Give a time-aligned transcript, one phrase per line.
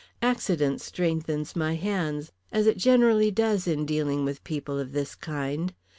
[0.23, 5.75] Accident strengthens my hands, as it generally does in dealing with people of this kind.